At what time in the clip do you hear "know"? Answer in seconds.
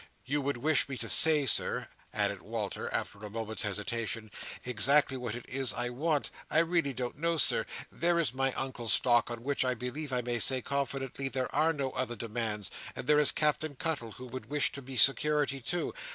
7.19-7.37